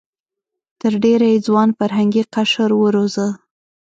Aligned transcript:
تر 0.81 0.93
ډېره 1.03 1.25
یې 1.33 1.43
ځوان 1.47 1.69
فرهنګي 1.79 2.23
قشر 2.33 2.69
وروزه. 2.83 3.27